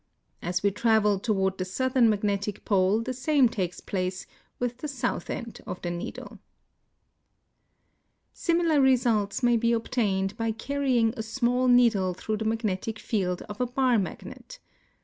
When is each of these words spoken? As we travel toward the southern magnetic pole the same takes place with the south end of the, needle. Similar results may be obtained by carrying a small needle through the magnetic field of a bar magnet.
As 0.41 0.63
we 0.63 0.71
travel 0.71 1.19
toward 1.19 1.59
the 1.59 1.63
southern 1.63 2.09
magnetic 2.09 2.65
pole 2.65 3.01
the 3.01 3.13
same 3.13 3.47
takes 3.47 3.79
place 3.79 4.25
with 4.57 4.79
the 4.79 4.87
south 4.87 5.29
end 5.29 5.61
of 5.67 5.79
the, 5.83 5.91
needle. 5.91 6.39
Similar 8.33 8.81
results 8.81 9.43
may 9.43 9.57
be 9.57 9.73
obtained 9.73 10.35
by 10.37 10.53
carrying 10.53 11.13
a 11.15 11.21
small 11.21 11.67
needle 11.67 12.15
through 12.15 12.37
the 12.37 12.45
magnetic 12.45 12.97
field 12.97 13.43
of 13.43 13.61
a 13.61 13.67
bar 13.67 13.99
magnet. 13.99 14.57